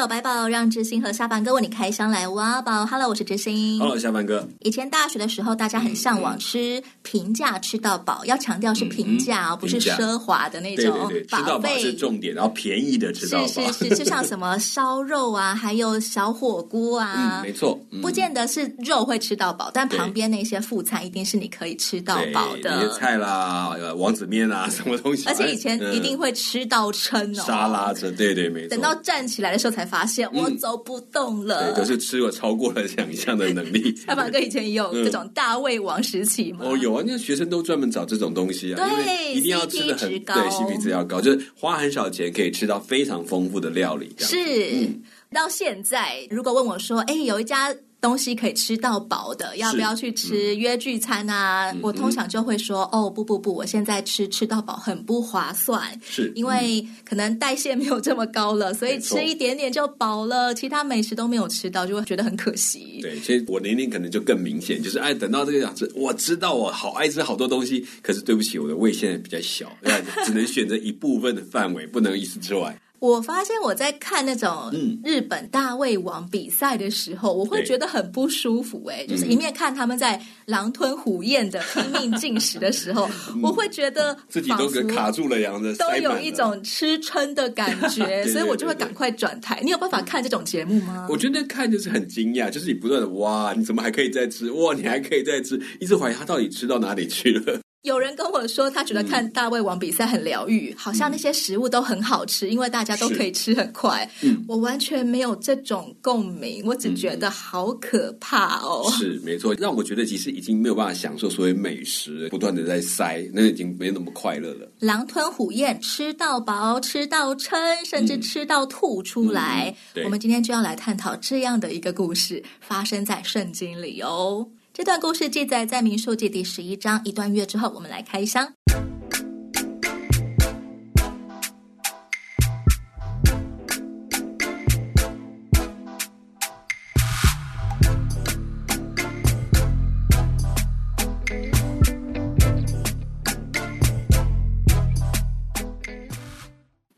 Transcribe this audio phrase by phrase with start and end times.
[0.00, 2.86] 有白宝，让知心和下班哥为你开箱来挖宝。
[2.86, 3.78] Hello，我是知心。
[3.78, 4.48] Hello，下班哥。
[4.60, 11.06] 以前大学的时候，大家很向往吃平价吃到饱，要强调是平价哦，不是奢华的那种。
[11.10, 13.46] 对对对，吃到饱是重点，然后便宜的吃到饱。
[13.46, 22.70] 是是是，就像什么 烧肉啊，还有小火锅啊，嗯、没错、嗯，不见得是肉会吃到饱，但旁边那些副菜一定是你可以吃到饱的。
[22.70, 25.28] 那些菜啦，王子面啊， 什么东西？
[25.28, 27.44] 而且以前一定会吃到撑哦。
[27.46, 28.70] 沙拉着，对对没错。
[28.70, 33.94] 等到站起来的时候才发现我走不动了，嗯、对，都、就是吃了超过了想象的能力。
[34.06, 36.60] 阿马哥以前也有这种大胃王时期嘛？
[36.62, 44.14] 哦，有啊，那学生都专门找这种东西啊，对，因为一定要吃的很高对，CP 值要高，就是花很少钱可以吃到非常丰富的料理。
[44.18, 44.36] 是、
[44.72, 47.74] 嗯，到现在如果问我说，哎，有一家。
[48.00, 51.70] 东西可以吃到饱的，要不要去吃约聚餐啊？
[51.70, 63.00] 嗯、我通常就会说、嗯，哦，不不不，我现在吃吃到饱很不划算，是因为可能代谢没有这么高了，所以吃一点点就饱了，其他美食都没有吃到，就会觉得很可惜。
[63.02, 69.70] 对，其实我年龄可能就更明显，就是哎，等到这个样子，我知道我好爱吃好多东西，可是对不起，我的胃现在比较小，
[70.24, 72.74] 只能选择一部分的范围，不能一次吃完。
[73.00, 74.70] 我发现我在看那种
[75.02, 78.96] 日本大胃王比赛的时候，嗯、我会觉得很不舒服、欸。
[79.02, 89.58] 哎，就是一面看他们在狼吞虎咽的拼命进食的时候，嗯、我会觉得 自己都给卡住了一样的，都有一种吃撑的感觉，对对对对，所以我就会赶快转台。
[89.64, 91.06] 你有办法看这种节目吗？
[91.08, 94.50] 我觉得看就是很惊讶，就是你不断的哇，你怎么还可以再吃？
[94.50, 97.60] 哇，你还可以再吃，一直怀疑他到底吃到哪里去了。
[97.82, 104.08] 有人跟我说，他觉得看大胃王比赛很疗愈，嗯，好像那些食物都很好吃，因为大家都可以吃很快。
[104.20, 108.84] 嗯，我完全没有这种共鸣，我只觉得好可怕哦。
[108.98, 114.70] 是没错，让我觉得其实已经没有办法享受所谓美食，不断的在塞，那已经没那么快乐了。
[114.80, 119.74] 狼吞虎咽，吃到饱，吃到撑，甚至吃到吐出来。
[119.94, 124.46] 嗯，我们今天就要来探讨这样的一个故事，发生在圣经里哦。
[124.80, 128.50] 这段故事记载在民数记第十一章一段月之后，我们来开箱。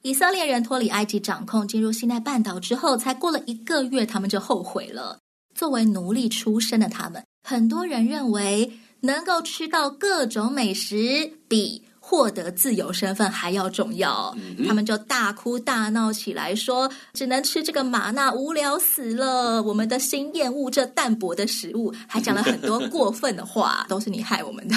[0.02, 5.18] 以色列人脱离埃及掌控，进入西奈半岛之后，才过了一个月，他们就后悔了。
[5.52, 11.82] 作为奴隶出身的他们，很多人认为能够吃到各种美食比
[12.12, 19.62] 获得自由身份还要重要，嗯，他们就大哭大闹起来，说只能吃这个玛纳，无聊死了。
[19.62, 24.76] 我们的心厌恶这淡薄的食物，还讲了很多过分的话，都是你害我们的。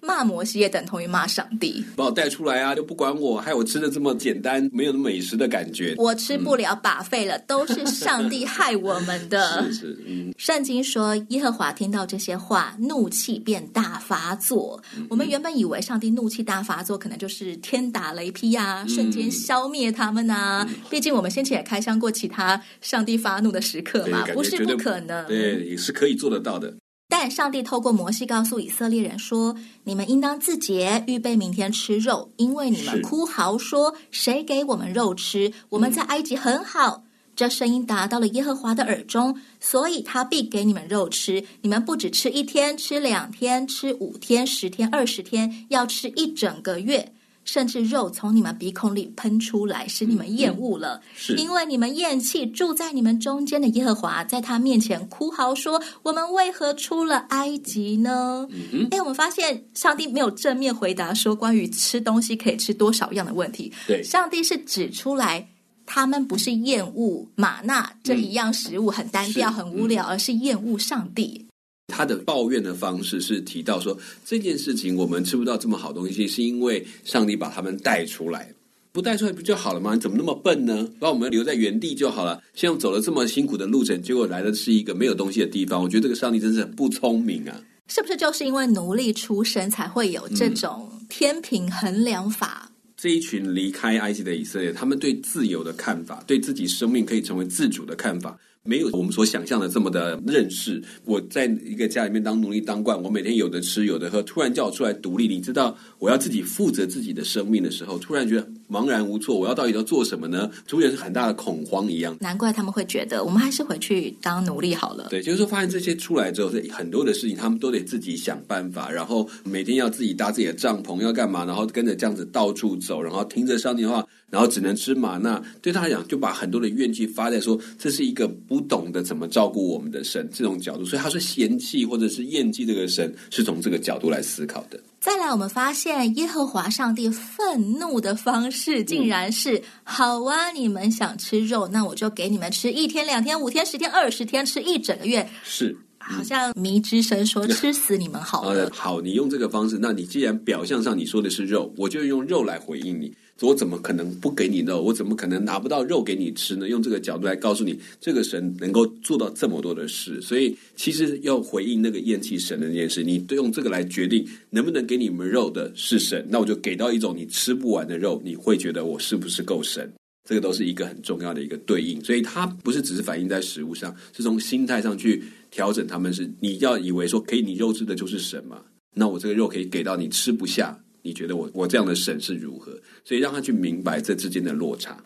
[0.00, 5.94] 骂摩西也等同于骂上帝，把我带出来啊，就不管我，害我吃的这么简单，没有那么美食的感觉。
[5.98, 9.64] 我吃不了，把废了，都是上帝害我们的。
[9.70, 10.32] 是是，嗯。
[10.38, 14.82] 圣经说，耶和华听到这些话，怒气便大发作。
[14.96, 15.06] 嗯。
[15.10, 16.53] 我们原本以为上帝怒气大。
[16.54, 20.64] 大发作可能就是天打雷劈啊，瞬间消灭他们啊！
[20.68, 25.26] 嗯、毕竟我们先前也开箱过其他上帝发怒的时刻嘛，不是不可能。
[25.26, 26.72] 对，也是可以做得到的。
[27.08, 35.52] 但上帝透过摩西告诉以色列人说：“你们应当自洁，预备明天吃肉，因为你们哭嚎说：‘谁给我们肉吃？
[35.70, 37.02] 我们在埃及很好。’”
[37.36, 41.44] 这声音达到了耶和华的耳中，所以他必给你们肉吃。
[41.62, 47.12] 你们不只吃一天，吃两天，吃五天、十天、二十天，要吃一整个月，
[47.44, 51.00] 甚至肉从你们鼻孔里喷出来，使你们厌恶了。
[51.02, 63.72] 嗯、是因为你们厌弃住在你们中间的耶和华，在他面前哭嚎说：“我们为何出了埃及呢？”嗯，哎，我们发现上帝没有正面回答说关于吃东西可以吃多少样的问题。
[63.88, 65.48] 对，上帝是指出来。
[65.86, 71.46] 他们不是厌恶玛纳这一样食物很单调、很无聊，而是厌恶上帝。
[71.88, 78.50] 他的抱怨的方式是提到说，这件事情我们吃不到这么好东西，是因为上帝把他们带出来，
[78.90, 79.94] 不带出来不就好了吗？
[79.94, 80.88] 你怎么那么笨呢？
[80.98, 82.42] 把我们留在原地就好了。
[82.54, 85.82] 现在走了这么辛苦的路程，结果来的是一个没有东西的地方。
[85.82, 87.60] 我觉得这个上帝真是很不聪明啊！
[87.88, 92.70] 是不是就是因为奴隶出身，才会有这种天平衡量法？
[93.04, 100.82] 这一群离开埃及的以色列，他们对自由的看法，对自己生命可以成为自主的看法，没有我们所想象的这么的认识。
[101.04, 110.50] 我在一个家里面当奴隶当惯，我每天有的吃有的喝，突然叫我出来独立，你知道我要自己负责自己的生命的时候，突然觉得茫然无措，我要到底要做什么呢？
[110.66, 112.16] 出现是很大的恐慌一样。
[112.20, 115.08] 难怪他们会觉得，我们还是回去当奴隶好了。
[115.10, 121.44] 对，就是说发现这些出来之后，很多的事情他们都得自己想办法，然后每天要自己搭自己的帐篷，要干嘛？
[121.44, 124.06] 然后跟着这样子到处走，然后听着上帝的话。
[124.30, 134.80] 然后只能吃玛纳，对他来讲，就把很多的怨气发在说，这是一个不懂得怎么照顾我们的神这种角度，所以他说嫌弃或者是厌弃这个神，是从这个角度来思考的。
[135.04, 145.28] 再来，我们发现耶和华上帝愤怒的方式，竟然是：嗯、好啊，你们想吃肉，那我就给你们吃一天、两天、五天、十天、二十天，吃一整个月。
[145.44, 148.70] 是，好像迷之神说吃死你们好了。
[148.72, 153.12] 好，你用这个方式，那你既然表象上你说的是肉，我就用肉来回应你。
[153.40, 154.80] 我怎么可能不给你肉？
[154.80, 156.68] 我怎么可能拿不到肉给你吃呢？
[156.68, 160.20] 用这个角度来告诉你，这个神能够做到这么多的事。
[160.22, 166.24] 所以，其实要回应那个厌弃神的那件事，你都用这个来决定能不能给你们肉的是神。
[166.30, 169.92] 那我就给到一种你吃不完的肉，你会觉得我是不是够神？
[170.26, 172.02] 这个都是一个很重要的一个对应。
[172.02, 175.22] 所以，它不是只是反映在食物上，是从心态上去
[175.54, 175.86] 调整。
[175.86, 178.60] 他们是你要以为说给你肉质的就是神嘛？
[178.92, 180.76] 那我这个肉可以给到你吃不下。
[181.02, 182.72] 你觉得我我这样的神是如何？
[183.04, 185.00] 所以让他去明白这之间的落差。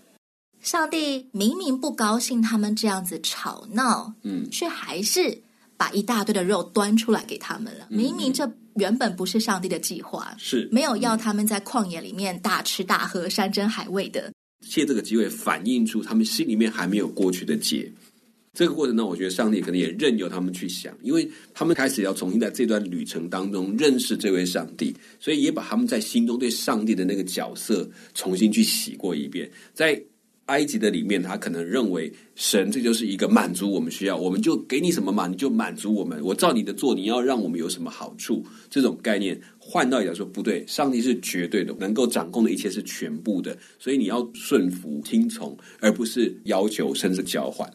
[0.60, 5.42] 上帝明明不高兴他们这样子吵闹，嗯，却还是
[5.76, 7.86] 把一大堆的肉端出来给他们了。
[7.90, 14.32] 嗯、明明这原本不是上帝的计划，是没有要他们在旷野里面大吃大喝、山珍海味的。
[14.66, 17.90] 借这个机会反映出他们心里面还没有过去的结。
[18.58, 29.48] 这个过程呢，我觉得上帝可能也任由他们去想，因为他们开始要重新在这段旅程当中认识这位上帝，所以也把他们在心中对上帝的那个角色重新去洗过一遍。
[29.72, 30.02] 在
[30.46, 38.44] 埃及的里面，他可能认为神这就是一个满足我们需要，我们就给你什么嘛，你就满足我们，我照你的做，你要让我们有什么好处？
[38.68, 47.72] 这种概念换到来说不对，上帝是绝对的，能够掌控的一切是全部的，所以你要顺服听从，而不是要求甚至交换。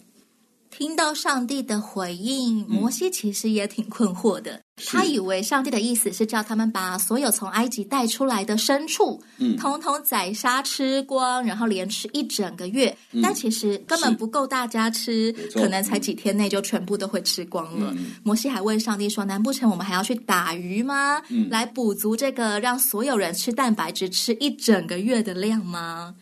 [0.75, 4.53] 听到上帝的回应，摩西其实也挺困惑的。
[4.53, 12.97] 嗯、他以为上帝的意思是叫他们把所有从埃及带出来的牲畜，嗯，统统宰杀吃光，然后连吃一整个月。
[13.11, 17.93] 嗯、但其实根本不够大家吃，可能才几天内就全部都会吃光了。
[17.95, 21.21] 嗯、摩西还问上帝说：“难不成我们还要去打鱼吗？
[21.29, 26.15] 嗯、来补足这个让所有人吃蛋白质吃一整个月的量吗？”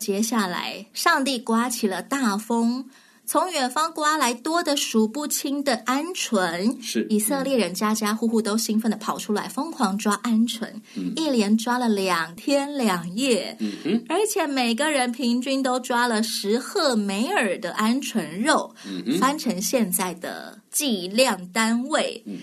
[0.00, 2.86] 接下来，上帝刮起了大风。
[3.26, 14.04] 从远方刮来多的数不清的鹌鹑，是以色列人家家户户都兴奋的跑出来，疯狂抓鹌鹑，嗯、一连抓了两天两夜，嗯、哼。
[14.08, 22.22] 而且每个人平均都抓了十赫梅尔的鹌鹑肉，嗯、翻成现在的计量单位。
[22.26, 22.38] 嗯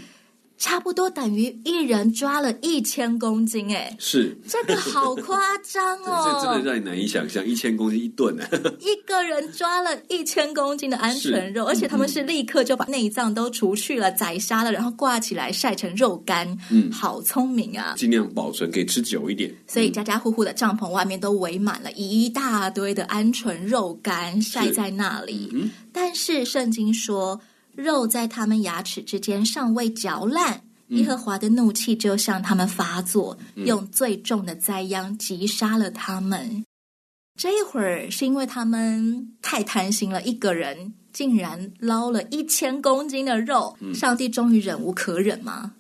[0.62, 6.22] 差不多等于一人抓了一千公斤，哎，是这个好夸张哦！
[6.40, 8.46] 这真的让你难以想象，一千公斤一顿呢。
[8.80, 16.56] 一个人抓了一千公斤的鹌鹑肉，而且他们是立刻就把内脏都除去了，宰杀了，然后挂起来晒成肉干。
[16.70, 17.96] 嗯，好聪明啊！
[17.98, 19.52] 尽量保存，可以吃久一点。
[19.66, 25.50] 所以家家户户的帐篷外面都围满了一大堆的鹌鹑肉干，晒在那里。
[25.54, 27.42] 嗯，但是圣经说。
[27.76, 36.66] 肉在他们牙齿之间尚未嚼烂，耶和华的怒气就向他们发作，嗯、用最重的灾殃击杀了他们。
[37.40, 45.74] 这一会儿是因为他们太贪心了，一个人竟然捞了一千公斤的肉，嗯、上帝终于忍无可忍吗？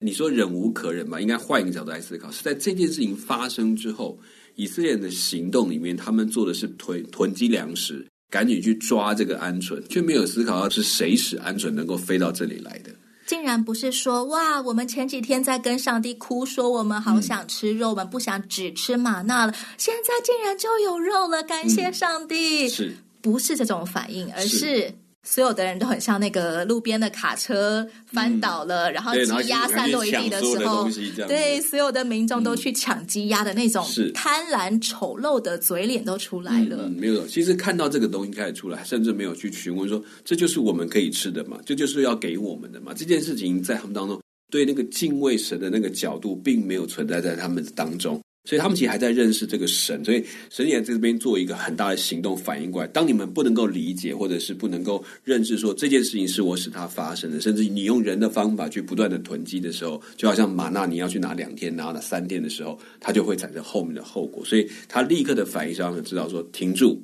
[0.00, 4.18] 你说忍无可忍吧，应该换一个角度来思考，是在这件事情发生之后，
[4.54, 8.06] 以色列人的行动里面，他们做的是囤囤积粮食。
[8.34, 12.90] 赶紧去抓这个鹌鹑，却没有思考到是谁使鹌鹑能够飞到这里来的。
[13.26, 22.66] 竟然不是说哇，我们前几天在跟上帝哭说我们好想吃肉，嗯、我们不想只吃玛纳了，现在竟然就有肉了，感谢上帝！
[22.66, 24.92] 嗯、是不是这种反应，而是。
[25.24, 30.86] 所有的人都很像那个路边的卡车翻倒了，嗯、然后鸡鸭散落一地的时候，
[31.26, 36.88] 对，所有的民众都去抢鸡鸭的那种贪婪丑陋的嘴脸都出来了。
[36.90, 42.92] 没有，其实看到这个东西开始出来，甚至没有去询问说这就是我们可以吃的嘛，这就是要给我们的嘛。
[42.94, 48.20] 这件事情在他们当中，对那个敬畏神的那个角度，并没有存在在他们当中。
[48.44, 52.86] 所以他们其实还在认识这个神，所以神也在这边做一个很大的行动反应过来。
[52.88, 64.44] 当你们不能够理解，或者是不能够认识说这件事情是我使它发生的，甚至你用人的方法去不断的囤积的时候，就好像玛纳你要去拿两天，拿了三天的时候，它就会产生后面的后果。
[64.44, 67.02] 所以他立刻的反应是让人知道说停住，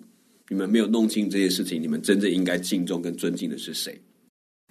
[0.48, 3.98] 你们没有弄清这些事情，你们真正应该敬重跟尊敬的是谁？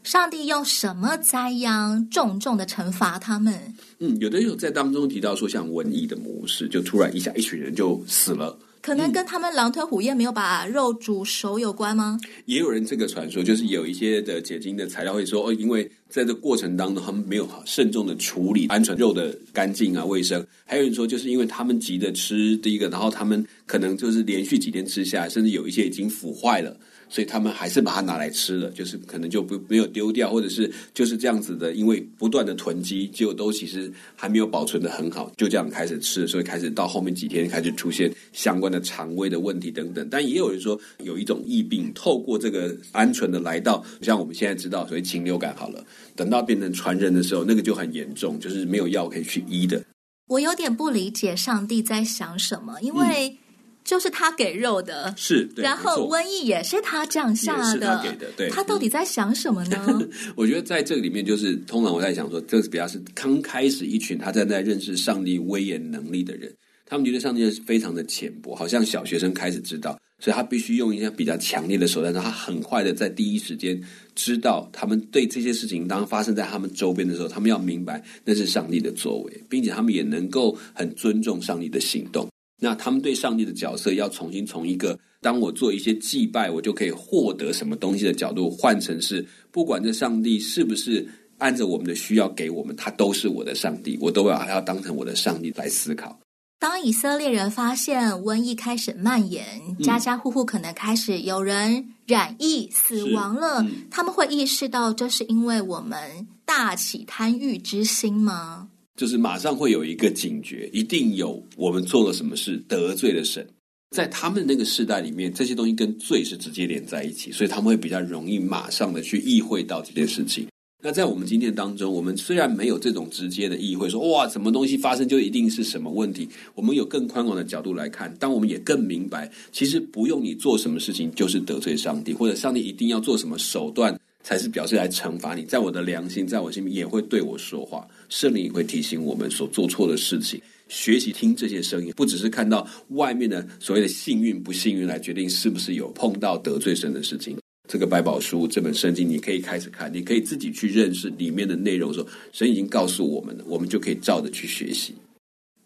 [0.03, 3.53] 上帝用什么灾殃重重的惩罚他们？
[4.00, 8.58] 嗯，有的有在当中提到说，像瘟疫的模式，就突然一下一群人就死了。
[8.82, 12.18] 可能跟他们狼吞虎咽没有把肉煮熟有关吗？
[12.46, 26.75] 也有人这个传说，就是有一些的解经的材料会说，哦，因为在这过程当中他们没有好慎重的处理鹌鹑肉的干净啊卫生，还有人说就是因为他们急着吃第一个，然后他们可能就是连续几天吃下来，甚至有一些已经腐坏了。
[27.10, 40.08] 所以他们还是把它拿来吃了，就是可能就不没有丢掉，或者是就是这样子的，因为不断的囤积，结果都其实还没有保存的很好，就这样开始吃，所以开始到后面几天开始出现相关的肠胃的问题等等。
[40.10, 45.84] 但也有人说有一种疫病透过这个鹌鹑的来到，像我们现在知道，所谓禽流感好了，
[46.16, 49.84] 等到变成传人的时候，那个就很严重，就是没有药可以去医的。
[50.28, 53.38] 我有点不理解上帝在想什么，因为、嗯。
[53.84, 58.50] 就是他给肉的，是，然后瘟疫也是他降下的，是他给的，对。
[58.50, 60.00] 他到底在想什么呢？
[60.36, 66.54] 我觉得在这个里面，就是通常我在想说，这是比较是刚开始一群他正在认识上帝威严能力的人，
[66.86, 73.82] 他们觉得上帝是非常的浅薄，好像小学生开始知道，所以他必须用一些比较强烈的手段，让他很快的在第一时间
[74.14, 82.30] 知道他们对这些事情当发生在他们周边的时候，他们要明白那是上帝的作为，并且他们也能够很尊重上帝的行动。
[82.60, 96.20] 那他们对上帝的角色要重新从一个当我做一些祭拜，我就可以获得什么东西的角度，换成是不管这上帝是不是按着我们的需要给我们，他都是我的上帝，我都要要当成我的上帝来思考。
[96.60, 99.46] 当以色列人发现瘟疫开始蔓延，
[99.82, 108.68] 家家户户可能开始有人染疫死亡了，嗯、他们会意识到这是因为我们大起贪欲之心吗？
[109.00, 113.48] 就是马上会有一个警觉，一定有我们做了什么事得罪了神，
[113.96, 120.48] 在他们那个时代里面，这些东西跟罪是直接连在一起，所以他们会比较容易马上的去意会到这件事情。
[120.84, 133.98] 那在我们今天当中，我们虽然没有这种直接的意会，说哇，什么东西发生就一定是什么问题，我们有更宽广的角度来看，但我们也更明白，其实不用你做什么事情就是得罪上帝，或者上帝一定要做什么手段。
[134.22, 137.88] 才是表示来惩罚你，在我的良心，在我心里也会对我说话。
[138.10, 147.38] 圣灵也会提醒我们所做错的事情，学习听这些声音，不只是看到外面的所谓的幸运不幸运来决定是不是有碰到得罪神的事情。
[147.68, 151.94] 这个百宝书这本圣经，你可以开始看，你可以自己去认识里面的内容。
[151.94, 154.96] 说神已经告诉我们了，我们就可以照着去学习。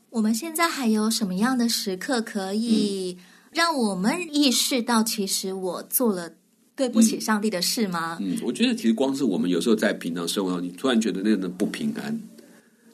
[0.10, 3.18] 我们现在还有什么样的时刻可以
[3.52, 6.34] 让我们意识到，其实我做了。
[6.76, 8.18] 对不起上帝的事吗？
[8.20, 12.20] 嗯，嗯，我觉得其实光是我们有时候在平常生活中，你突然觉得那个人不平安，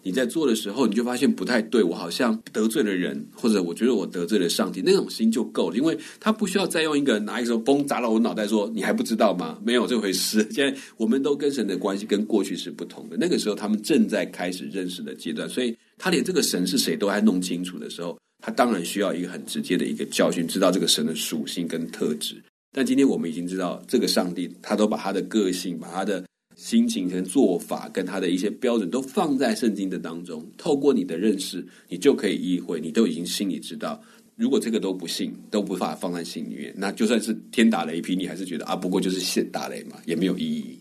[0.02, 9.60] 你在做的时候，你就发现不太对，我好像得罪了人，或者我觉得我得罪了上帝，那种心就够了，因为他不需要再用一个拿一个嘣砸到我脑袋说，你还不知道吗？
[9.64, 10.48] 没有这回事。
[10.52, 22.36] 现在我们都跟神的关系跟过去是不同的，那个时候他们正在开始认识的阶段，所以他连这个神是谁都还弄清楚的时候，他当然需要一个很直接的一个教训，知道这个神的属性跟特质。
[22.72, 26.24] 但今天我们已经知道，这个上帝他都把他的个性、把他的
[26.60, 30.46] 心情跟做法，跟他的一些标准都放在圣经的当中。
[30.58, 33.98] 透过你的认识，你就可以意会，你都已经心里知道。
[34.36, 40.78] 如果这个都不信，都无法放在心里面，那就算是天打雷劈，你还是觉得啊，不过就是现打雷嘛，也没有意义。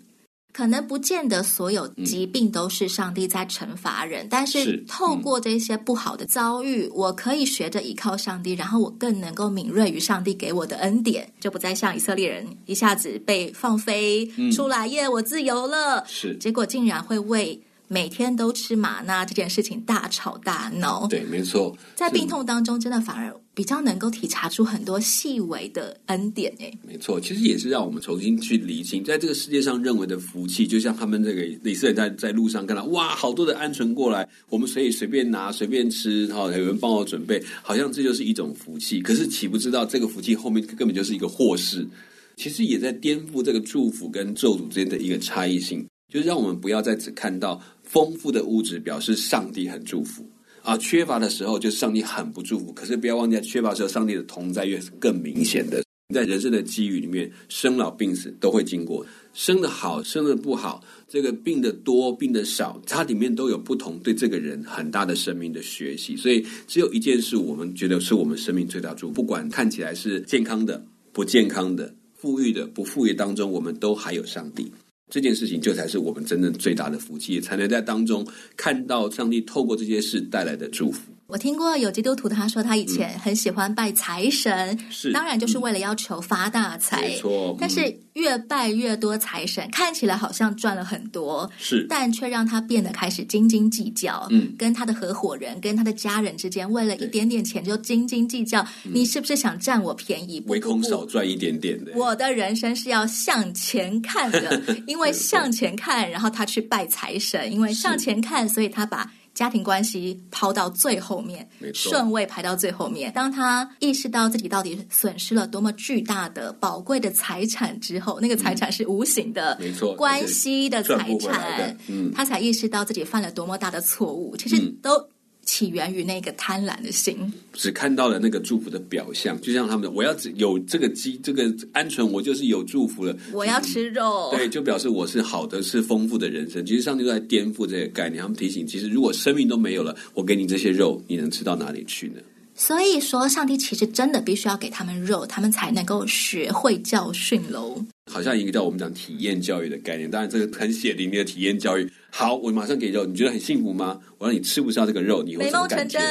[0.53, 17.61] 可能不见得所有疾病都是上帝在惩罚人，嗯、但是透过这些不好的遭遇，嗯、我可以学着依靠上帝，然后我更能够敏锐于上帝给我的恩典，就不再像以色列人一下子被放飞出来，耶、嗯，我自由了，是，结果竟然会为。
[17.89, 26.55] 每天都吃玛纳这件事情大吵大闹，对，没错，在病痛当中，真的反而比较能够体察出很多细微的恩典。
[26.61, 39.01] 哎，没错，其实也是让我们重新去理清，在这个世界上认为的福气，就像他们这个以色列在在路上看到，哇，好多的鹌鹑过来，我们可以随便拿随便吃，哈，有人帮我准备，好像这就是一种福气。
[39.01, 41.89] 可是岂不知道这个福气后面根本就是一个祸事，
[42.37, 47.61] 其实也在颠覆这个祝福跟咒诅之间的一个差异性，就是让我们不要再只看到。
[47.89, 50.23] 丰富的物质表示上帝很祝福
[50.63, 52.71] 啊，缺乏的时候就上帝很不祝福。
[52.73, 55.83] 可是不要忘记，缺乏的时候，上帝的同在越是更明显的。
[56.15, 59.05] 在人生的机遇里面，生老病死都会经过，
[59.35, 66.17] 生的好，生的不好，这个病的多，病的少，它里面都有不同对这个人很大的生命的学习。
[66.17, 74.73] 所以，只有一件事，我们觉得是我们生命最大祝福，不管看起来是健康的、不健康的、富裕的、不富裕当中，我们都还有上帝。
[75.11, 81.01] 这件事情就才是我们真正最大的福气，也才能在当中看到上帝透过这些事带来的祝福。
[81.29, 87.03] 我听过有基督徒他说他以前很喜欢拜财神，嗯、是当然就是为了要求发大财。
[87.03, 94.27] 没错，但是越拜越多财神，看起来好像赚了很多，是，但却让他变得开始斤斤计较。
[94.31, 98.67] 嗯，跟他的合伙人、跟他的家人之间，为了一点点钱就斤斤计较。
[98.85, 100.43] 你是不是想占我便宜？
[100.47, 101.93] 唯恐少赚一点点的。
[101.95, 109.13] 我的人生是要向前看的， 因为向前看，然后他去拜财神，因为向前看，所以他把。
[109.39, 113.13] 家庭关系抛到最后面，顺位排到最后面。
[113.13, 124.37] 当他意识到自己到底损失了多么巨大的宝贵的财产之后，那个财产是无形的，没错，关系的财产，嗯，他才意识到自己犯了多么大的错误。
[124.37, 125.09] 其实都。
[125.49, 127.17] 起源于那个贪婪的心，
[127.55, 133.17] 只看到了那个祝福的表象，就像他们，我要有这个鸡，这个鹌鹑，我就是有祝福了。
[133.33, 136.67] 我要吃肉， 对，就表示我是好的，是丰富的人生。
[136.67, 142.21] 其实上帝都在颠覆这个概念，他们提醒，其实如果生命都没有了，我给你这些肉，你能吃到哪里去呢？
[142.59, 147.81] 所以说，上帝其实真的必须要给他们肉，他们才能够学会教训喽。
[148.11, 151.89] 好像一个叫我们讲体验教育的概念，当然这个很血淋淋的体验教育。
[152.11, 153.97] 好，我马上给肉，你觉得很幸福吗？
[154.19, 155.37] 我让你吃不下这个肉，你？
[155.37, 156.03] 美梦成真，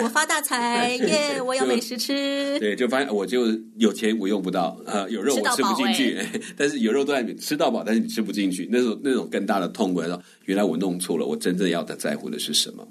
[0.00, 1.42] 我发大财 耶！
[1.42, 2.56] 我有美食吃。
[2.60, 3.46] 对，就发现我就
[3.78, 10.00] 有钱，我用不到，呃，有肉我吃不进去，欸、 但是有肉都在里面吃到饱，但是你吃不进去，那种那种更大的痛苦
[10.44, 12.86] 原来我弄错了，我真正要的在乎的是什么？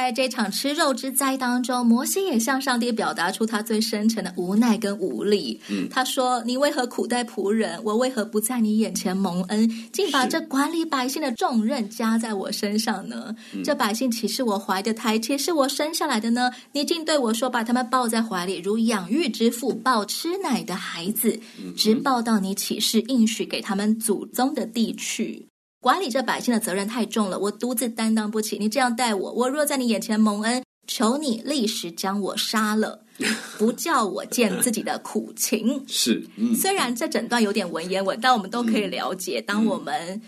[0.00, 5.60] 在这场吃肉之灾当中，摩西也向上帝表达出他最深沉的无奈跟无力。
[5.68, 7.78] 嗯，他说：“你为何苦待仆人？
[7.84, 9.68] 我为何不在你眼前蒙恩？
[9.92, 13.36] 竟把这管理百姓的重任加在我身上呢？
[13.62, 16.50] 这百姓岂是我怀的胎，岂是我生下来的呢？
[16.72, 21.38] 你竟对我说，把他们抱在怀里，如养育之父抱吃奶的孩子，
[21.76, 25.46] 直抱到你起誓应许给他们祖宗的地去。”
[25.80, 28.58] 管理这百姓的责任太重了，我独自担当不起。
[28.58, 33.02] 你这样待我，我若在你眼前蒙恩，求你立时将我杀了，
[33.58, 35.82] 不叫我见自己的苦情。
[35.88, 40.20] 是，嗯，虽然这整段有点文言文，但我们都可以了解，当我们。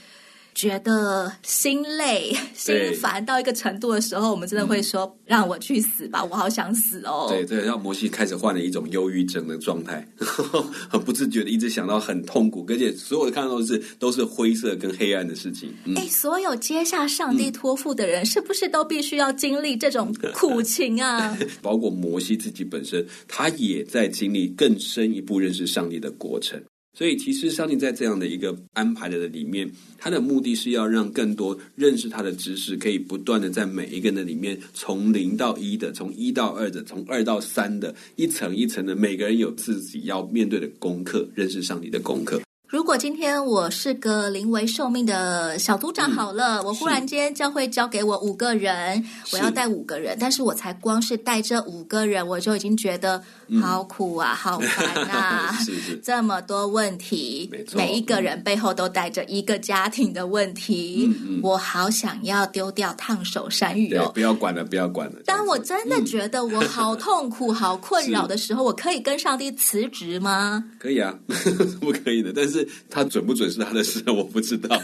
[0.55, 10.07] 觉得心累、心烦到一个程度的时候，我们真的会说：“嗯、让我去死吧，我好想死哦。”对对，让摩西开始患了一种忧郁症的状态，
[10.89, 15.71] 很不自觉的一直想到很痛苦，而且所有的看到都是都是灰色跟黑暗的事情。
[15.97, 21.37] 哎、嗯，所有接下上帝托付的人，嗯、是不是都必须要经历这种 苦情啊？
[21.63, 26.63] 包括摩西自己本身，他也在经历更深一步认识上帝的过程。
[26.95, 42.43] 所以，其实上帝在这样的一个安排的里面，他的目的是要让更多认识他的知识，可以不断的在每一个人的里面，从零到一的，从一到二的，从二到三的，一层一层的，每个人有自己要面对的功课，认识上帝的功课。
[42.69, 53.23] 如果今天我是个临危受命的小组长，好了，嗯、我忽然间教会交给我五个人，我要带五个人，但是我才光是带这五个人，我就已经觉得
[53.61, 65.17] 好苦啊，嗯、好烦啊， 是是这么多问题，每一个人背后都带着一个家庭的问题，嗯嗯、我好想要丢掉烫手山芋哦，不要管了，不要管了。
[65.27, 70.65] 当我真的觉得我好痛苦、嗯、好困扰的时候，我可以跟上帝辞职吗？
[70.79, 71.15] 可以啊，
[71.81, 72.67] 不可以的，但是。
[72.89, 74.79] 他准不准是他的事，我不知道。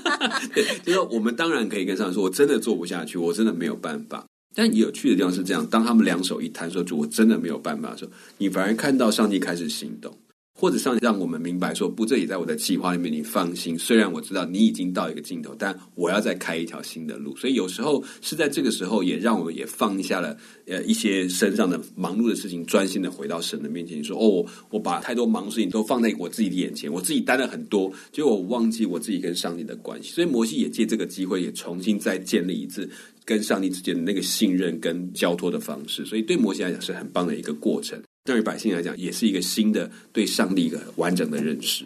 [0.54, 4.24] 对，就是我们当然可以跟上帝说，我真的做不下去，我真的没有办法。
[4.54, 10.16] 但有趣的地方是这样，当他们两手一摊说主，我真的没有办法的时候，你反而看到上帝开始行动。
[10.56, 13.76] 或者上让我们明白说，不，这也在我的计划里面，你放心。
[13.76, 17.36] 虽然我知道你已经到一个尽头，但我要再开一条新的路。
[17.36, 20.36] 所以有时候是在这个时候，也让我们也放下了
[20.66, 23.98] 呃一些身上的忙碌的事情，专心的回到神的面前。
[23.98, 30.12] 你说哦，我把太多忙事情都放在我自己的眼前，我自己担了很多，结果我忘记我自己跟上帝的关系。
[30.12, 32.88] 所以摩西也借这个机会，也重新再建立一次
[33.24, 36.06] 跟上帝之间的那个信任跟交托的方式。
[36.06, 38.00] 所以对摩西来讲是很棒的一个过程。
[38.24, 41.84] 对于百姓来讲，也是一个新的对上帝一个完整的认识。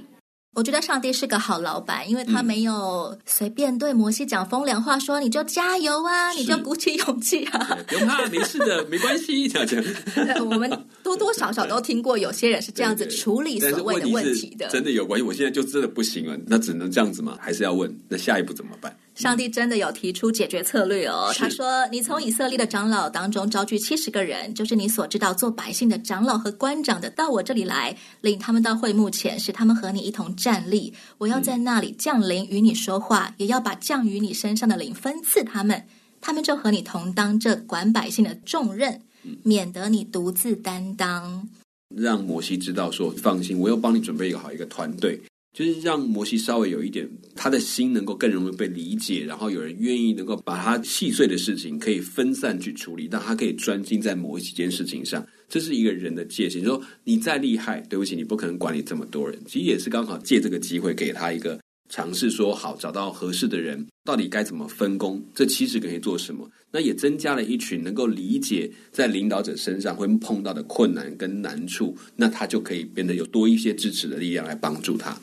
[0.54, 9.82] 我觉得上帝是个好老板，因为他没有随便对摩西讲风凉话，说你就加油啊，你就鼓起勇气啊，不用怕，没事的，没关系，这样讲。
[10.46, 10.68] 我们
[11.02, 14.68] 多多少少都听过有些人是这样子处理所谓的问题的。
[14.68, 15.26] 真的有关系？
[15.26, 17.36] 我现在就真的不行了，那只能这样子吗？
[17.40, 17.92] 还是要问？
[18.08, 18.96] 那下一步怎么办？
[19.18, 21.32] 上帝真的有提出解决策略哦。
[21.36, 30.94] 他说：“你从以色列的长老当中招聚七十个人，就是你所知道做百姓的长老和官长的，到我这里来，领他们到会幕前，使他们和你一同站立。
[31.18, 35.84] 我要在那里降临与你说话，也要把降于你身上的灵分赐他们，
[36.20, 39.02] 他们就和你同当这管百姓的重任，
[39.42, 41.48] 免得你独自担当。”
[41.96, 45.20] 让摩西知道说：“放心，我要帮你准备一个好一个团队。”
[45.52, 55.26] 就是让摩西稍微有一点，他的心能够更容易被理解，然后有人愿意能够把他细碎的事情可以分散去处理，但他可以专心在某几件事情上。
[55.48, 56.62] 这是一个人的界限。
[56.62, 59.36] 就是说你再厉害，对不起，你不可能管理这么多人。
[59.46, 61.58] 其实也是刚好借这个机会给他一个
[61.88, 65.20] 尝试，说好找到合适的人，到底该怎么分工？
[65.34, 66.48] 这七十个可以做什么？
[66.70, 75.18] 那也增加了一群能够理解在领导者身上会碰到的困难跟难处，那他就可以变得有多一些支持的力量来帮助他。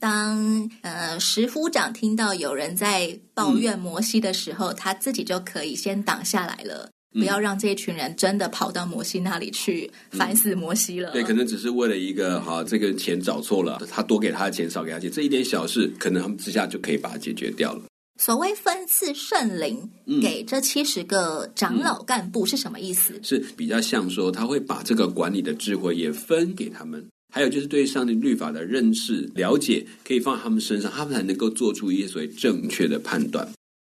[0.00, 11.10] 当呃石夫长听到有人在抱怨摩西的时候，嗯、他自己就可以先挡下来了，嗯、不要让这一群人真的跑到摩西那里去烦死摩西了。
[11.12, 17.82] 对，可能只是为了一个哈，这个钱找错了，他多给他的钱，少给他钱，这一点小事，可能他们之下就可以把它解决掉了。
[18.20, 19.88] 所谓分赐圣灵
[20.20, 23.12] 给这七十个长老干部是什么意思？
[23.14, 27.06] 嗯、是比较像说，他会把这个管理的智慧也分给他们。
[27.30, 33.46] 还有就是对上帝律法的认识、了解，可以放在他们身上，他们才能够做出一些所谓正确的判断，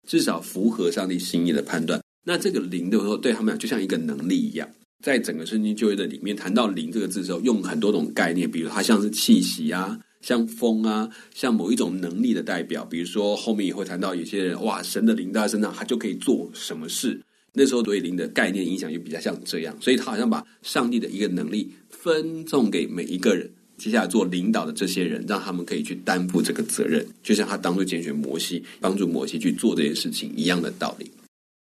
[0.08, 2.00] 至少符合上帝心意的判断。
[2.26, 4.68] 那这个灵的时候，对他们俩就像一个能力一样，
[5.02, 12.84] 在整个圣经旧约的里面谈到灵这个字的时候，用很多种概念，比如它像是气息啊，像风啊，像某一种能力的代表。
[12.84, 17.18] 比如说后面也会谈到有些人，哇，神的灵在他身上，他就可以做什么事。
[17.52, 21.72] 那时候对灵的概念影响就比较像这样，所以他好像把上帝的一个能力。
[22.02, 31.10] 分送给每一个人，接下来做领导的这些人，让他们可以去担负这个责任，就像他当初拣选摩西，帮助摩西去做这件事情一样的道理。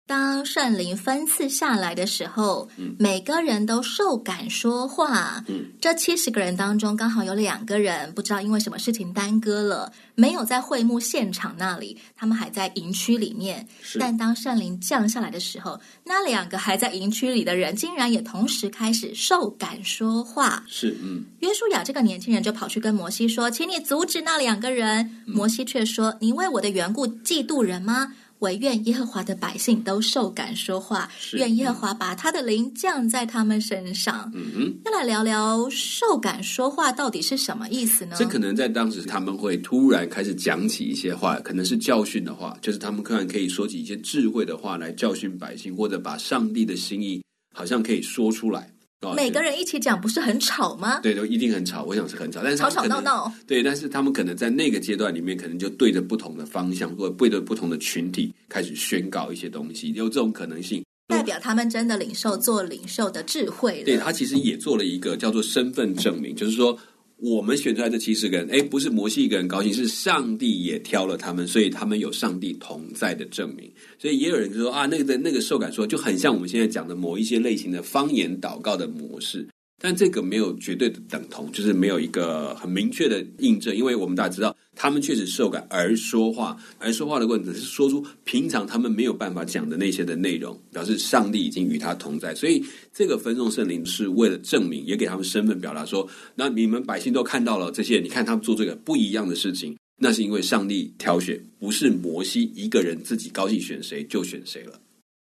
[0.08, 5.42] 当圣灵分赐下来的时候，嗯、每个人都受感说话。
[5.48, 13.66] 嗯、这七十个人当中，刚好有两个人不知道因为什么事情耽搁了，没有在会幕现场那里，他们还在营区里面。
[13.82, 20.62] 是但当圣灵降下来的时候，那两个还在营区里的人，竟然也同时开始受感说话。
[20.68, 21.24] 是，嗯。
[21.40, 25.00] 约书亚这个年轻人就跑去跟摩西说：“请你阻止那两个人。
[25.26, 34.32] 嗯”摩西却说：“你为我的缘故嫉妒人吗？”惟愿耶和华的百姓都受感说话，愿耶和华把他的灵降在他们身上。
[34.34, 38.16] 嗯哼，那来聊聊受感说话到底是什么意思呢？
[38.18, 47.24] 这可能在当时他们会突然开始讲起一些话，可能是教训的话，就是他们可能可以说起一些智慧的话来教训百姓，或者把上帝的心意
[47.54, 48.74] 好像可以说出来。
[49.16, 51.00] 每个人一起讲不是很吵吗？
[51.02, 51.84] 对，都一定很吵。
[51.84, 53.32] 我想是很吵，但是吵吵闹闹。
[53.48, 60.84] 对，但是他们可能在那个阶段里面，可能就对着不同的方向，或者对着不同的群体开始宣告一些东西，有这种可能性。
[61.08, 63.84] 代表他们真的领受做领袖的智慧。
[63.84, 66.78] 对，他其实也做了一个叫做身份证明，就是说。
[67.22, 73.72] 我们选出来的七十个人，哎，不是摩西一个人高兴，是上帝也挑了他们，所以他们有上帝同在的证明。
[74.00, 79.48] 所以也有人说啊，那个的那个受感说就很像我们现在讲的某一些类型的方言祷告的模式。
[79.82, 92.36] 但这个没有绝对的等同，就是没有一个很明确的印证，因为我们大家知道，他们确实受感而说话，而说话的过程是说出平常他们没有办法讲的那些的内容，表示上帝已经与他同在。
[92.36, 92.64] 所以
[92.94, 104.80] 这个分送圣灵是为了证明，也给他们身份表达说，那你们百姓都看到了这些，你看他们做这个不一样的事情，那是因为上帝挑选，不是摩西一个人自己高兴选谁就选谁了。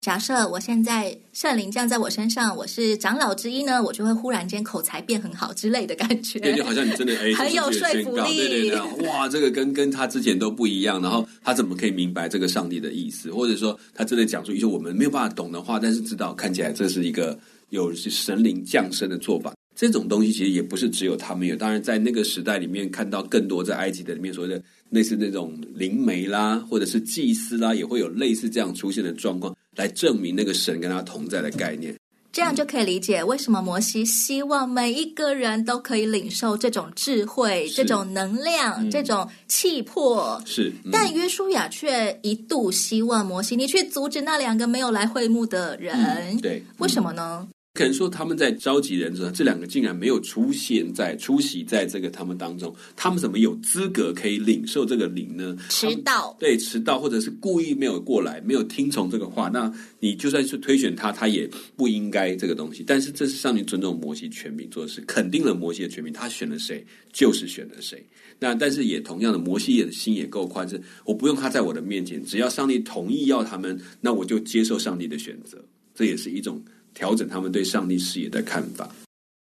[0.04, 6.38] 假设我现在圣灵降在我身上，我是长老之一呢，我就会忽然间口才变很好之类的感觉。
[6.40, 8.36] 对，就好像你真的哎， 很有说服力。
[8.36, 11.00] 对对对，哇，这个跟跟他之前都不一样。
[11.00, 13.32] 然后他怎么可以明白这个上帝的意思？
[13.32, 17.38] 或者说他真的讲出一些我们没有办法懂的话，但是知道看起来这是一个
[17.70, 19.54] 有神灵降生的做法。
[19.74, 29.54] 这种东西其实也不是只有他们有，当然在那个时代里面看到更多在埃及的里面所谓的类似那种灵媒啦，或者是祭司啦，也会有类似这样出现的状况。
[29.76, 31.92] 来证明那个神跟他同在的概念，
[32.30, 40.40] 这样就可以理解为什么摩西希望每一个人都可以领受这种智慧、是这种能量、嗯、这种气魄。
[40.46, 45.96] 是，嗯、但约书亚却一度希望摩西你去阻止那两个没有来会幕的人。
[45.96, 47.48] 嗯、对，为什么呢？
[47.74, 55.56] 可能说他们在召集人的时候，这两个竟然没有出现在出席在这个他们当中，他们怎么有资格可以领受这个灵呢？
[55.70, 62.84] 迟到，对，迟到或者是故意没有过来，没有听从这个话，那你就算是推选他，他也不应该这个东西。
[62.86, 68.06] 但是这是上帝尊重摩西权柄做的事，肯定了摩西的权柄，他选了谁就是选了谁。
[68.38, 75.58] 那但是也同样的，摩西也的心也够宽，是我不用他在我的面前，只要上帝同意要他们，那我就接受上帝的选择。
[75.92, 76.62] 这也是一种。
[76.94, 78.88] 调整他们对上帝视野的看法，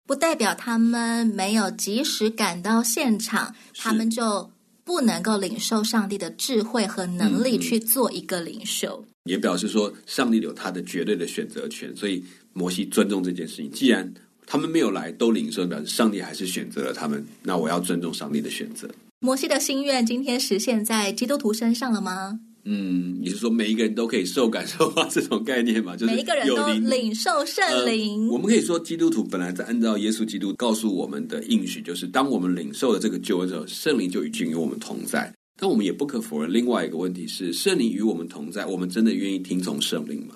[0.06, 4.50] 不代表他们没有及时赶到现场，他们就
[4.84, 9.04] 不能够领受上帝的智慧和能力去做一个领袖。
[9.06, 13.70] 嗯，也表示说，上帝有他的绝对的选择权，所以摩西尊重这件事情。
[13.70, 14.12] 既然
[14.46, 18.88] 他们没有来都领受，表示上帝还是选择了他们，那我要尊重上帝的选择。
[19.20, 22.40] 摩西的心愿今天实现在基督徒身上了吗？
[22.70, 25.08] 嗯，你是说每一个人都可以受感受化？
[25.10, 28.26] 这种概念嘛，就是每一个人都领受圣灵。
[28.26, 35.32] 呃，我们可以说，基督徒本来在按照耶稣基督告诉我们的应许，就是当我们领受了这个救恩之后，圣灵就已经与我们同在。
[35.58, 40.34] 但我们也不可否认，另外一个问题是，圣灵与我们同在，我们真的愿意听从圣灵吗？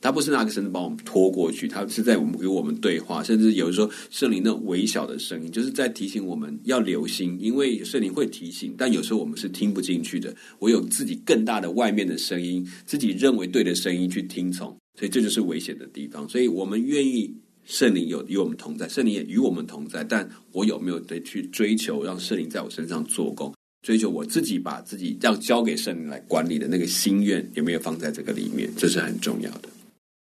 [0.00, 10.34] 他不是那个神把我们拖过去，他是在我们与我们对话，甚至有时候圣灵那微小的声音，就是在提醒我们要留心，因为圣灵会提醒，但有时候我们是听不进去的。
[10.60, 16.28] 我有自己更大的外面的声音，自己认为对的声音去听从，所以这就是危险的地方。
[16.28, 17.34] 所以我们愿意
[17.64, 29.68] 圣灵有与我们同在，圣灵也与我们同在，但我有没有得去追求让圣灵在我身上做工，追求我自己把自己要交给圣灵来管理的那个心愿有没有放在这个里面，这是很重要的。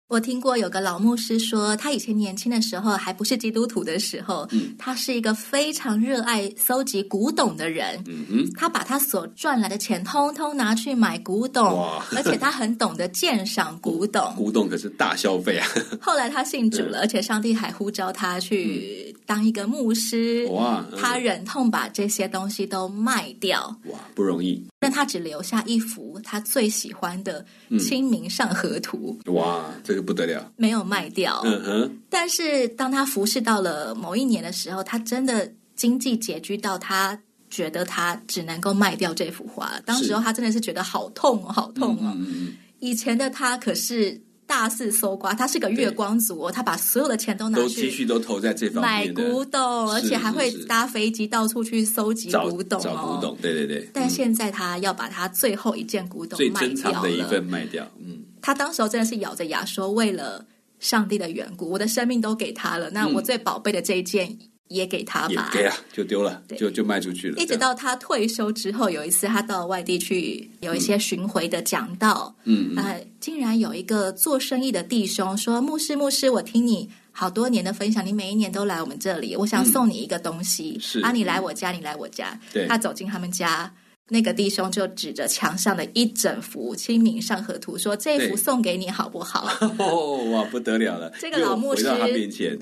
[0.10, 8.02] 我听过有个老牧师说，他以前年轻的时候还不是基督徒的时候，嗯，他是一个非常热爱搜集古董的人。
[8.08, 11.78] 嗯哼，他把他所赚来的钱通通拿去买古董，
[12.16, 14.34] 而且他很懂得鉴赏古董。
[14.38, 15.68] 古董可是大消费啊！
[16.00, 20.48] 后来他信主了，而且上帝还呼召他去当一个牧师。
[20.52, 20.86] 哇！
[20.98, 23.78] 他忍痛把这些东西都卖掉。
[23.88, 24.66] 哇，不容易。
[24.80, 27.44] 但他只留下一幅他最喜欢的
[27.84, 29.20] 《清明上河图》。
[29.34, 30.50] 哇，这个不得了！
[30.56, 31.42] 没有卖掉。
[31.44, 31.98] 嗯哼。
[32.10, 39.82] 但是当他服侍到了某一年的时候，他真的经济拮据到他觉得他只能够卖掉这幅画了。
[39.86, 42.14] 当时候他真的是觉得好痛哦，好痛哦。
[42.16, 42.54] 嗯。
[42.80, 44.22] 以前的他可是。
[44.48, 52.82] 大肆搜刮，他是个月光族哦，他把所有的钱都拿去都继续都投在这方面，买古董，而且还会搭飞机到处去搜集古董哦。
[52.82, 53.90] 找古董，对对对。
[53.94, 57.86] 但现在他要把他最后一件古董卖掉，最珍藏的一份卖掉。
[58.00, 58.17] 嗯，
[58.48, 60.46] 他当时候真的是咬着牙说：“为了
[60.80, 62.90] 上帝的缘故，我的生命都给他了。
[62.92, 64.30] 那我最宝贝的这一件。
[64.30, 67.38] 嗯”也给他吧，给啊，就丢了，就就卖出去了。
[67.42, 83.74] 一直到他退休之后，有一次他到外地去，有一些巡回的讲道，嗯，呃，竟然有一个做生意的弟兄说：“牧师，牧师，我听你好多年的分享，你每一年都来我们这里，我想送你一个东西，是啊，你来我家，你来我家。”对，他走进他们家。
[84.10, 91.12] 那个弟兄就指着墙上的一整幅《清明上河图》说：“这幅送给你好不好？” 哦，哇，不得了了！
[91.20, 91.86] 这个老牧师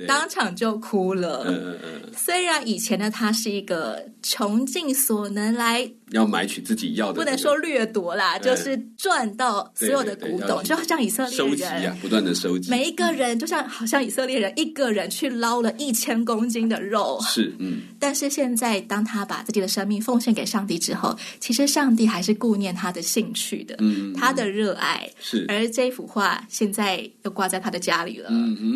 [0.07, 1.43] 当场就哭了。
[1.47, 2.11] 嗯嗯嗯。
[2.17, 5.91] 虽然以前的他是一个穷尽所能来。
[6.11, 12.69] 要买取自己要的，不能说掠夺啦，就是赚到所有的古董，就像以色列人收集啊，不断的收集。
[12.69, 17.81] 每一个人就像好像以色列人一个人去捞了一千公斤的肉，是嗯。
[17.99, 25.45] 但是现在，当他把自己的生命奉献给上帝之后，其实上帝还是顾念他的兴趣的，嗯，他的热爱是。
[25.47, 28.29] 而这幅画现在又挂在他的家里了。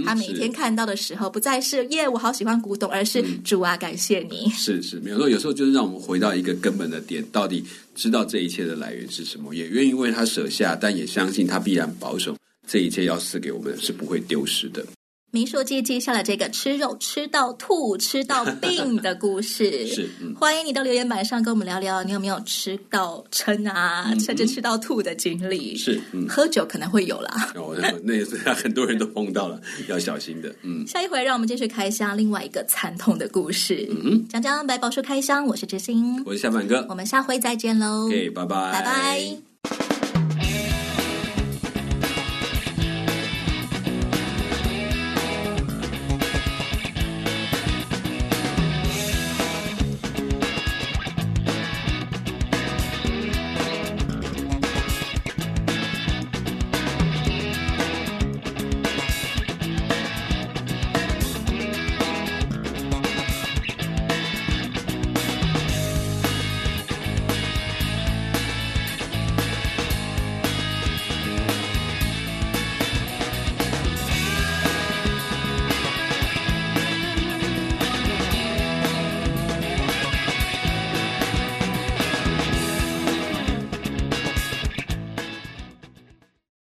[0.04, 4.50] 他每一天看到的时候，不再是耶，我好喜欢古董，而是主啊，感谢你。
[4.50, 7.20] 是是，没有说有时候就是让我们回到一个根本的点。
[7.32, 7.64] 到底
[7.96, 12.36] 知道这一切的来源是什么，也愿意为他舍下，但也相信他必然保守
[12.68, 14.86] 这一切要赐给我们是不会丢失的。
[15.32, 19.86] 民数记记下了这个吃肉吃到吐、吃到病的故事。
[19.88, 25.78] 是、嗯，欢迎你到留言板上跟我们聊聊，你有没有吃到撑啊，嗯、甚至吃到吐的经历？
[25.78, 27.52] 是，嗯、喝酒可能会有啦。
[27.56, 30.54] 哦，那也是很多人都碰到了， 要小心的。
[30.64, 33.88] 嗯，下一回让我们继续开箱另外一个惨痛的故事。
[34.04, 38.08] 嗯，讲讲百宝书开箱，我是知心，我是小满哥，我们下回再见喽。
[38.08, 39.49] OK，拜拜，拜拜。